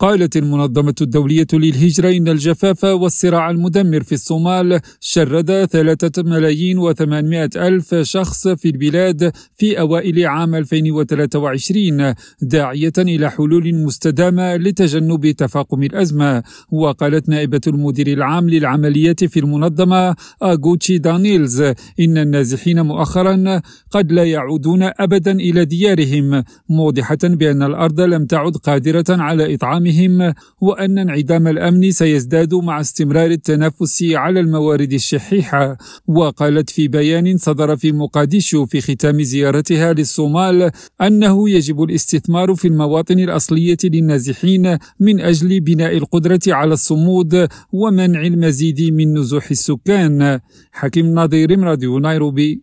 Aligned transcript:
قالت 0.00 0.36
المنظمة 0.36 0.94
الدولية 1.00 1.46
للهجرة 1.52 2.10
إن 2.16 2.28
الجفاف 2.28 2.84
والصراع 2.84 3.50
المدمر 3.50 4.02
في 4.02 4.12
الصومال 4.12 4.80
شرد 5.00 5.64
ثلاثة 5.64 6.22
ملايين 6.22 6.78
وثمانمائة 6.78 7.50
ألف 7.56 7.94
شخص 7.94 8.48
في 8.48 8.68
البلاد 8.68 9.32
في 9.56 9.80
أوائل 9.80 10.26
عام 10.26 10.54
2023 10.54 12.14
داعية 12.42 12.92
إلى 12.98 13.30
حلول 13.30 13.74
مستدامة 13.74 14.56
لتجنب 14.56 15.30
تفاقم 15.30 15.82
الأزمة. 15.82 16.42
وقالت 16.72 17.28
نائبة 17.28 17.60
المدير 17.66 18.06
العام 18.06 18.50
للعمليات 18.50 19.24
في 19.24 19.40
المنظمة 19.40 20.16
أغوتشي 20.42 20.98
دانيلز 20.98 21.60
إن 22.00 22.18
النازحين 22.18 22.80
مؤخرا 22.80 23.60
قد 23.90 24.12
لا 24.12 24.24
يعودون 24.24 24.82
أبدا 24.82 25.32
إلى 25.32 25.64
ديارهم 25.64 26.44
موضحة 26.68 27.18
بأن 27.22 27.62
الأرض 27.62 28.00
لم 28.00 28.26
تعد 28.26 28.56
قادرة 28.56 29.04
على 29.08 29.54
إطعامهم 29.90 30.34
وأن 30.60 30.98
انعدام 30.98 31.48
الأمن 31.48 31.90
سيزداد 31.90 32.54
مع 32.54 32.80
استمرار 32.80 33.30
التنافس 33.30 34.04
على 34.12 34.40
الموارد 34.40 34.92
الشحيحة. 34.92 35.76
وقالت 36.06 36.70
في 36.70 36.88
بيان 36.88 37.36
صدر 37.36 37.76
في 37.76 37.92
مقاديشو 37.92 38.66
في 38.66 38.80
ختام 38.80 39.22
زيارتها 39.22 39.92
للصومال 39.92 40.70
أنه 41.02 41.50
يجب 41.50 41.82
الاستثمار 41.82 42.54
في 42.54 42.68
المواطن 42.68 43.18
الأصلية 43.18 43.78
للنازحين 43.84 44.78
من 45.00 45.20
أجل 45.20 45.60
بناء 45.60 45.96
القدرة 45.96 46.40
على 46.48 46.72
الصمود 46.72 47.48
ومنع 47.72 48.26
المزيد 48.26 48.92
من 48.92 49.18
نزوح 49.18 49.50
السكان. 49.50 50.40
حكيم 50.72 51.06
نظير 51.14 51.60
راديو 51.60 51.98
نيروبي 51.98 52.62